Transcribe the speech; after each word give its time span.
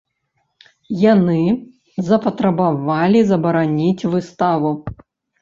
Яны 1.01 1.41
запатрабавалі 2.07 3.19
забараніць 3.33 4.07
выставу. 4.17 4.69